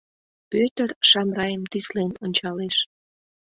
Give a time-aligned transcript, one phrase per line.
[0.51, 2.75] —Пӧтыр Шамрайым тӱслен ончалеш.